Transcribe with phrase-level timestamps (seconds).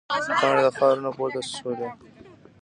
[0.41, 1.87] پاڼې د خاورو نه پورته شولې.